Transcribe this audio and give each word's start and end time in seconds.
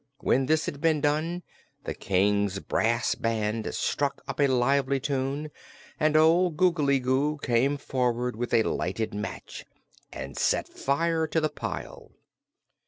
When 0.21 0.47
this 0.47 0.65
had 0.65 0.81
been 0.81 0.99
done, 0.99 1.43
the 1.83 1.93
King's 1.93 2.57
brass 2.57 3.13
band 3.13 3.71
struck 3.75 4.23
up 4.27 4.39
a 4.39 4.47
lively 4.47 4.99
tune 4.99 5.51
and 5.99 6.17
old 6.17 6.57
Googly 6.57 6.99
Goo 6.99 7.37
came 7.43 7.77
forward 7.77 8.35
with 8.35 8.51
a 8.51 8.63
lighted 8.63 9.13
match 9.13 9.63
and 10.11 10.35
set 10.35 10.67
fire 10.67 11.27
to 11.27 11.39
the 11.39 11.49
pile. 11.49 12.13